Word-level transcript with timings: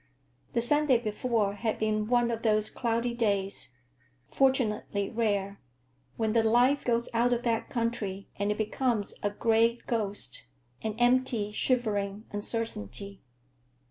The 0.53 0.61
Sunday 0.61 0.97
before 0.97 1.53
had 1.53 1.77
been 1.77 2.07
one 2.07 2.31
of 2.31 2.41
those 2.41 2.71
cloudy 2.71 3.13
days—fortunately 3.13 5.11
rare—when 5.11 6.31
the 6.31 6.41
life 6.43 6.83
goes 6.83 7.07
out 7.13 7.31
of 7.31 7.43
that 7.43 7.69
country 7.69 8.27
and 8.39 8.49
it 8.51 8.57
becomes 8.57 9.13
a 9.21 9.29
gray 9.29 9.77
ghost, 9.85 10.47
an 10.81 10.95
empty, 10.97 11.51
shivering 11.51 12.25
uncertainty. 12.31 13.21